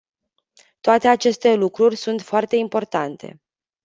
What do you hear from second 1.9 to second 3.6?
sunt foarte importante.